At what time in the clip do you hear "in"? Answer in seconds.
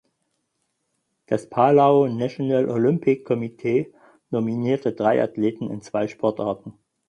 5.69-5.83